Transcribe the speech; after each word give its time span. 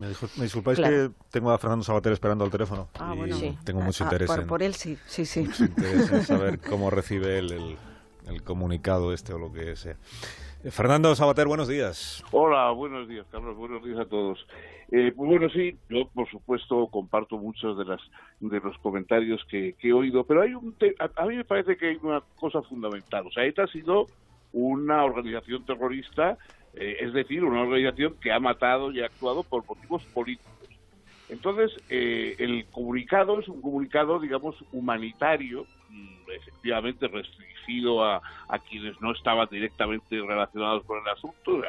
Me, 0.00 0.06
disculpáis 0.44 0.78
que 0.78 1.10
tengo 1.32 1.50
a 1.50 1.58
Fernando 1.58 1.84
Sabater 1.84 2.12
esperando 2.12 2.44
al 2.44 2.52
teléfono. 2.52 2.88
Ah, 3.00 3.14
bueno, 3.16 3.34
sí. 3.34 3.58
Tengo 3.64 3.80
mucho 3.80 4.04
ah, 4.04 4.06
interés 4.06 4.28
por, 4.28 4.46
por, 4.46 4.62
él 4.62 4.74
sí, 4.74 4.96
sí, 5.06 5.26
sí. 5.26 5.40
Mucho 5.40 5.64
interés 5.64 6.12
en 6.12 6.22
saber 6.24 6.60
cómo 6.60 6.88
recibe 6.88 7.40
él 7.40 7.50
el, 7.50 7.76
el 8.32 8.42
comunicado 8.44 9.12
este 9.12 9.32
o 9.32 9.40
lo 9.40 9.52
que 9.52 9.74
sea. 9.74 9.96
Eh, 10.62 10.70
Fernando 10.70 11.12
Sabater, 11.16 11.48
buenos 11.48 11.66
días. 11.66 12.22
Hola, 12.30 12.70
buenos 12.70 13.08
días, 13.08 13.26
Carlos. 13.32 13.56
Buenos 13.56 13.82
días 13.82 13.98
a 13.98 14.04
todos. 14.04 14.38
Eh, 14.92 15.12
pues 15.16 15.28
bueno, 15.28 15.48
sí, 15.50 15.76
yo 15.88 16.06
por 16.14 16.30
supuesto 16.30 16.86
comparto 16.86 17.36
muchos 17.36 17.76
de 17.76 17.84
las 17.84 18.00
de 18.38 18.60
los 18.60 18.78
comentarios 18.78 19.44
que, 19.50 19.74
he 19.80 19.92
oído, 19.92 20.22
pero 20.22 20.42
hay 20.42 20.54
un 20.54 20.76
a, 21.16 21.26
mí 21.26 21.34
me 21.34 21.44
parece 21.44 21.76
que 21.76 21.88
hay 21.88 21.98
una 22.00 22.22
cosa 22.36 22.62
fundamental. 22.62 23.26
O 23.26 23.32
sea, 23.32 23.44
ETA 23.44 23.64
ha 23.64 23.66
sido 23.66 24.06
una 24.52 25.04
organización 25.04 25.64
terrorista 25.66 26.38
eh, 26.80 26.98
es 27.00 27.12
decir, 27.12 27.44
una 27.44 27.62
organización 27.62 28.14
que 28.20 28.32
ha 28.32 28.38
matado 28.38 28.92
y 28.92 29.00
ha 29.00 29.06
actuado 29.06 29.42
por 29.42 29.66
motivos 29.66 30.04
políticos. 30.14 30.52
Entonces, 31.28 31.72
eh, 31.90 32.36
el 32.38 32.64
comunicado 32.66 33.40
es 33.40 33.48
un 33.48 33.60
comunicado, 33.60 34.18
digamos, 34.18 34.54
humanitario, 34.72 35.66
mm, 35.90 36.30
efectivamente 36.36 37.06
restringido 37.08 38.04
a, 38.04 38.22
a, 38.48 38.58
quienes 38.60 38.98
no 39.00 39.12
estaban 39.12 39.46
directamente 39.50 40.20
relacionados 40.20 40.84
con 40.84 40.98
el 41.02 41.08
asunto. 41.08 41.62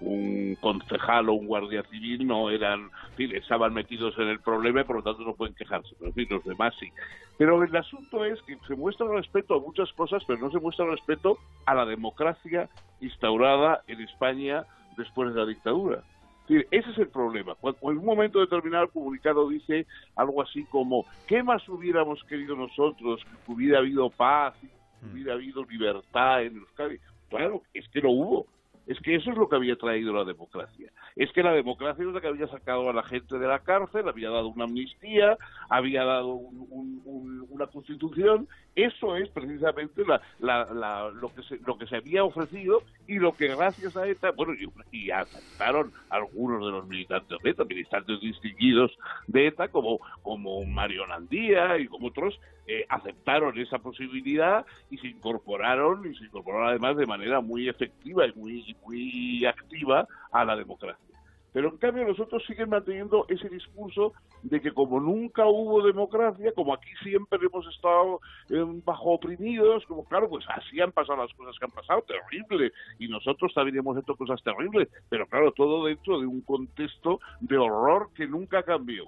Un 0.00 0.56
concejal 0.60 1.28
o 1.28 1.34
un 1.34 1.46
guardia 1.46 1.82
civil 1.84 2.26
no 2.26 2.50
eran, 2.50 2.90
en 3.18 3.36
estaban 3.36 3.74
metidos 3.74 4.18
en 4.18 4.28
el 4.28 4.40
problema 4.40 4.80
y 4.80 4.84
por 4.84 4.96
lo 4.96 5.02
tanto 5.02 5.22
no 5.22 5.34
pueden 5.34 5.54
quejarse, 5.54 5.94
pero 6.00 6.12
los 6.30 6.44
demás 6.44 6.74
sí. 6.80 6.88
Pero 7.36 7.62
el 7.62 7.76
asunto 7.76 8.24
es 8.24 8.40
que 8.42 8.56
se 8.66 8.74
muestra 8.74 9.06
respeto 9.08 9.54
a 9.54 9.60
muchas 9.60 9.92
cosas, 9.92 10.24
pero 10.26 10.40
no 10.40 10.50
se 10.50 10.58
muestra 10.58 10.86
respeto 10.86 11.38
a 11.66 11.74
la 11.74 11.84
democracia 11.84 12.68
instaurada 13.00 13.82
en 13.86 14.00
España 14.00 14.64
después 14.96 15.32
de 15.32 15.40
la 15.40 15.46
dictadura. 15.46 16.02
Ese 16.48 16.90
es 16.90 16.98
el 16.98 17.08
problema. 17.08 17.54
Cuando 17.54 17.78
en 17.92 17.98
un 17.98 18.04
momento 18.04 18.40
determinado 18.40 18.84
el 18.84 18.90
comunicado 18.90 19.48
dice 19.48 19.86
algo 20.16 20.42
así 20.42 20.64
como, 20.64 21.06
¿qué 21.28 21.44
más 21.44 21.66
hubiéramos 21.68 22.24
querido 22.24 22.56
nosotros? 22.56 23.24
Que 23.46 23.52
hubiera 23.52 23.78
habido 23.78 24.10
paz, 24.10 24.54
que 24.60 25.06
mm. 25.06 25.12
hubiera 25.12 25.34
habido 25.34 25.64
libertad 25.64 26.42
en 26.42 26.56
Euskadi. 26.56 26.98
Claro, 27.28 27.62
es 27.72 27.88
que 27.88 28.02
no 28.02 28.10
hubo. 28.10 28.46
Es 28.90 28.98
que 28.98 29.14
eso 29.14 29.30
es 29.30 29.36
lo 29.36 29.48
que 29.48 29.54
había 29.54 29.76
traído 29.76 30.12
la 30.12 30.24
democracia. 30.24 30.90
Es 31.14 31.30
que 31.30 31.44
la 31.44 31.52
democracia 31.52 32.04
es 32.04 32.12
la 32.12 32.20
que 32.20 32.26
había 32.26 32.48
sacado 32.48 32.90
a 32.90 32.92
la 32.92 33.04
gente 33.04 33.38
de 33.38 33.46
la 33.46 33.60
cárcel, 33.60 34.08
había 34.08 34.30
dado 34.30 34.48
una 34.48 34.64
amnistía, 34.64 35.38
había 35.68 36.02
dado 36.02 36.34
una 36.34 37.68
constitución. 37.68 38.48
Eso 38.74 39.14
es 39.14 39.28
precisamente 39.28 40.02
lo, 40.04 41.34
que 41.36 41.42
se, 41.44 41.58
lo 41.64 41.78
que 41.78 41.86
se 41.86 41.96
había 41.98 42.24
ofrecido 42.24 42.82
y 43.06 43.20
lo 43.20 43.32
que 43.32 43.54
gracias 43.54 43.96
a 43.96 44.08
ETA, 44.08 44.32
bueno, 44.32 44.54
y, 44.90 45.10
aceptaron 45.12 45.92
algunos 46.08 46.66
de 46.66 46.72
los 46.72 46.88
militantes 46.88 47.38
de 47.44 47.50
ETA, 47.50 47.64
militantes 47.64 48.20
distinguidos 48.20 48.90
de 49.28 49.46
ETA, 49.46 49.68
como, 49.68 50.00
como 50.22 50.64
Mario 50.64 51.06
Nandía 51.06 51.78
y 51.78 51.86
como 51.86 52.08
otros, 52.08 52.40
eh, 52.66 52.86
aceptaron 52.88 53.58
esa 53.58 53.78
posibilidad 53.78 54.64
y 54.90 54.98
se 54.98 55.08
incorporaron, 55.08 56.08
y 56.08 56.14
se 56.14 56.24
incorporaron 56.24 56.68
además 56.68 56.96
de 56.96 57.06
manera 57.06 57.40
muy 57.40 57.68
efectiva 57.68 58.26
y 58.26 58.32
muy, 58.34 58.76
muy 58.84 59.44
activa 59.46 60.06
a 60.32 60.44
la 60.44 60.56
democracia. 60.56 61.10
Pero 61.52 61.68
en 61.68 61.78
cambio 61.78 62.06
nosotros 62.06 62.44
siguen 62.46 62.70
manteniendo 62.70 63.26
ese 63.28 63.48
discurso 63.48 64.12
de 64.42 64.60
que 64.60 64.72
como 64.72 65.00
nunca 65.00 65.46
hubo 65.46 65.82
democracia, 65.82 66.52
como 66.54 66.74
aquí 66.74 66.90
siempre 67.02 67.40
hemos 67.42 67.66
estado 67.66 68.20
eh, 68.50 68.64
bajo 68.84 69.14
oprimidos, 69.14 69.84
como 69.86 70.04
claro, 70.04 70.28
pues 70.28 70.44
así 70.48 70.80
han 70.80 70.92
pasado 70.92 71.22
las 71.22 71.34
cosas 71.34 71.56
que 71.58 71.64
han 71.64 71.72
pasado, 71.72 72.02
terrible, 72.02 72.72
y 72.98 73.08
nosotros 73.08 73.52
también 73.52 73.78
hemos 73.78 73.98
hecho 73.98 74.14
cosas 74.14 74.40
terribles, 74.42 74.88
pero 75.08 75.26
claro, 75.26 75.52
todo 75.52 75.86
dentro 75.86 76.20
de 76.20 76.26
un 76.26 76.40
contexto 76.42 77.18
de 77.40 77.58
horror 77.58 78.10
que 78.14 78.26
nunca 78.26 78.62
cambió. 78.62 79.04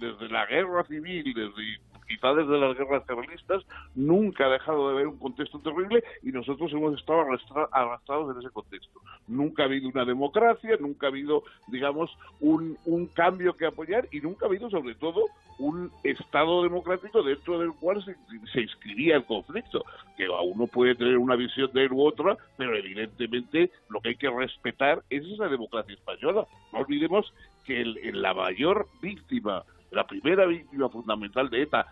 Desde 0.00 0.28
la 0.28 0.46
guerra 0.46 0.82
civil, 0.84 1.32
desde 1.34 1.78
quizá 2.08 2.34
desde 2.34 2.58
las 2.58 2.76
guerras 2.76 3.04
carlistas, 3.06 3.64
nunca 3.94 4.46
ha 4.46 4.50
dejado 4.50 4.88
de 4.88 4.94
haber 4.94 5.08
un 5.08 5.18
contexto 5.18 5.58
terrible 5.58 6.02
y 6.22 6.32
nosotros 6.32 6.72
hemos 6.72 6.98
estado 6.98 7.26
arrastrados 7.72 8.34
en 8.34 8.40
ese 8.40 8.50
contexto. 8.50 9.00
Nunca 9.26 9.62
ha 9.62 9.66
habido 9.66 9.88
una 9.88 10.04
democracia, 10.04 10.76
nunca 10.80 11.06
ha 11.06 11.10
habido, 11.10 11.44
digamos, 11.68 12.16
un, 12.40 12.76
un 12.84 13.06
cambio 13.06 13.56
que 13.56 13.66
apoyar 13.66 14.08
y 14.12 14.20
nunca 14.20 14.46
ha 14.46 14.48
habido, 14.48 14.70
sobre 14.70 14.94
todo, 14.94 15.24
un 15.58 15.90
Estado 16.02 16.62
democrático 16.62 17.22
dentro 17.22 17.58
del 17.58 17.72
cual 17.74 18.04
se, 18.04 18.16
se 18.52 18.60
inscribía 18.62 19.16
el 19.16 19.24
conflicto. 19.24 19.84
Que 20.16 20.28
uno 20.28 20.66
puede 20.66 20.94
tener 20.94 21.18
una 21.18 21.36
visión 21.36 21.70
de 21.72 21.84
él 21.84 21.92
u 21.92 22.04
otra, 22.04 22.36
pero 22.56 22.76
evidentemente 22.76 23.70
lo 23.88 24.00
que 24.00 24.10
hay 24.10 24.16
que 24.16 24.30
respetar 24.30 25.02
es 25.10 25.24
esa 25.24 25.48
democracia 25.48 25.94
española. 25.94 26.46
No 26.72 26.80
olvidemos 26.80 27.32
que 27.64 27.84
la 27.84 28.34
mayor 28.34 28.88
víctima 29.00 29.64
la 29.94 30.06
primera 30.06 30.46
víctima 30.46 30.88
fundamental 30.88 31.48
de 31.50 31.62
ETA, 31.62 31.86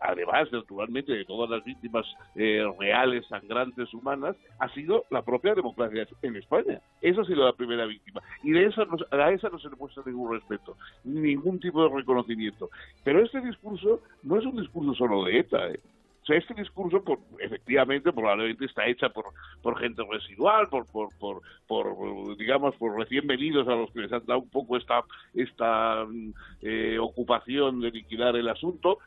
además 0.00 0.50
naturalmente 0.52 1.12
de 1.12 1.24
todas 1.24 1.50
las 1.50 1.64
víctimas 1.64 2.06
eh, 2.34 2.64
reales, 2.78 3.26
sangrantes, 3.26 3.92
humanas, 3.94 4.36
ha 4.58 4.68
sido 4.70 5.04
la 5.10 5.22
propia 5.22 5.54
democracia 5.54 6.06
en 6.22 6.36
España. 6.36 6.80
Esa 7.00 7.22
ha 7.22 7.24
sido 7.24 7.44
la 7.44 7.52
primera 7.52 7.86
víctima. 7.86 8.20
Y 8.42 8.52
de 8.52 8.66
esa 8.66 8.82
a 9.10 9.32
esa 9.32 9.48
no 9.48 9.58
se 9.58 9.68
le 9.68 9.76
muestra 9.76 10.02
ningún 10.06 10.32
respeto, 10.32 10.76
ningún 11.04 11.60
tipo 11.60 11.82
de 11.82 11.94
reconocimiento. 11.94 12.70
Pero 13.04 13.22
este 13.24 13.40
discurso 13.40 14.00
no 14.22 14.38
es 14.38 14.44
un 14.44 14.56
discurso 14.60 14.94
solo 14.94 15.24
de 15.24 15.38
ETA. 15.38 15.68
¿eh? 15.68 15.80
Este 16.30 16.54
discurso, 16.54 17.02
por, 17.02 17.18
efectivamente, 17.40 18.12
probablemente 18.12 18.64
está 18.64 18.86
hecha 18.86 19.08
por, 19.08 19.26
por 19.62 19.78
gente 19.78 20.02
residual, 20.08 20.68
por, 20.68 20.86
por, 20.86 21.08
por, 21.18 21.42
por, 21.66 22.36
digamos, 22.36 22.76
por 22.76 22.96
recién 22.96 23.26
venidos 23.26 23.66
a 23.68 23.74
los 23.74 23.90
que 23.92 24.00
les 24.00 24.12
han 24.12 24.24
dado 24.26 24.40
un 24.40 24.50
poco 24.50 24.76
esta, 24.76 25.02
esta 25.34 26.06
eh, 26.62 26.98
ocupación 27.00 27.80
de 27.80 27.90
liquidar 27.90 28.36
el 28.36 28.48
asunto, 28.48 28.98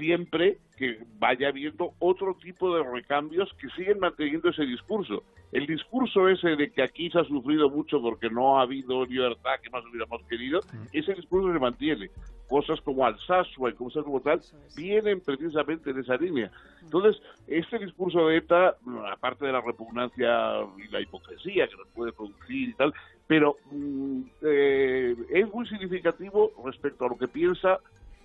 siempre 0.00 0.58
que 0.76 0.98
vaya 1.18 1.48
habiendo 1.48 1.92
otro 1.98 2.34
tipo 2.34 2.74
de 2.74 2.82
recambios 2.82 3.52
que 3.60 3.68
siguen 3.76 4.00
manteniendo 4.00 4.48
ese 4.48 4.64
discurso. 4.64 5.22
El 5.52 5.66
discurso 5.66 6.28
ese 6.28 6.56
de 6.56 6.70
que 6.70 6.82
aquí 6.82 7.10
se 7.10 7.18
ha 7.18 7.24
sufrido 7.24 7.68
mucho 7.68 8.00
porque 8.00 8.30
no 8.30 8.58
ha 8.58 8.62
habido 8.62 9.04
libertad 9.04 9.60
que 9.62 9.70
más 9.70 9.84
hubiéramos 9.84 10.22
querido, 10.26 10.60
ese 10.92 11.14
discurso 11.14 11.52
se 11.52 11.58
mantiene. 11.58 12.10
Cosas 12.48 12.80
como 12.80 13.04
Alsasua 13.04 13.70
y 13.70 13.74
cosas 13.74 14.04
como 14.04 14.20
tal 14.20 14.40
vienen 14.76 15.20
precisamente 15.20 15.90
en 15.90 16.00
esa 16.00 16.16
línea. 16.16 16.50
Entonces, 16.82 17.20
este 17.46 17.78
discurso 17.78 18.26
de 18.26 18.38
ETA, 18.38 18.76
aparte 19.12 19.44
de 19.44 19.52
la 19.52 19.60
repugnancia 19.60 20.60
y 20.78 20.90
la 20.90 21.00
hipocresía 21.00 21.68
que 21.68 21.76
nos 21.76 21.88
puede 21.88 22.12
producir 22.12 22.70
y 22.70 22.74
tal, 22.74 22.92
pero 23.26 23.56
mm, 23.70 24.22
eh, 24.42 25.14
es 25.30 25.52
muy 25.52 25.68
significativo 25.68 26.52
respecto 26.64 27.04
a 27.04 27.08
lo 27.08 27.18
que 27.18 27.28
piensa 27.28 27.78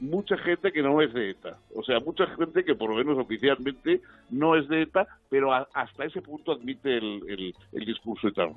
mucha 0.09 0.37
gente 0.37 0.71
que 0.71 0.81
no 0.81 1.01
es 1.01 1.13
de 1.13 1.31
ETA. 1.31 1.57
O 1.75 1.83
sea, 1.83 1.99
mucha 1.99 2.25
gente 2.27 2.63
que 2.63 2.75
por 2.75 2.89
lo 2.89 2.95
menos 2.95 3.17
oficialmente 3.17 4.01
no 4.29 4.55
es 4.55 4.67
de 4.67 4.83
ETA, 4.83 5.07
pero 5.29 5.53
hasta 5.53 6.05
ese 6.05 6.21
punto 6.21 6.51
admite 6.51 6.97
el, 6.97 7.53
el, 7.71 7.85
discurso 7.85 8.27
eterno. 8.27 8.55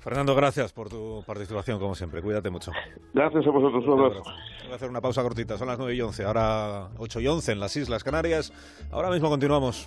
Fernando, 0.00 0.34
gracias 0.34 0.72
por 0.72 0.88
tu 0.88 1.22
participación, 1.26 1.78
como 1.78 1.94
siempre. 1.94 2.22
Cuídate 2.22 2.50
mucho. 2.50 2.72
Gracias 3.12 3.46
a 3.46 3.50
vosotros. 3.50 3.84
Voy 3.84 4.72
a 4.72 4.74
hacer 4.74 4.88
una 4.90 5.00
pausa 5.00 5.22
cortita. 5.22 5.58
Son 5.58 5.68
las 5.68 5.78
9 5.78 5.94
y 5.94 6.00
11, 6.00 6.24
ahora 6.24 6.88
8 6.98 7.20
y 7.20 7.26
11 7.26 7.52
en 7.52 7.60
las 7.60 7.76
Islas 7.76 8.04
Canarias. 8.04 8.52
Ahora 8.90 9.10
mismo 9.10 9.28
continuamos. 9.28 9.86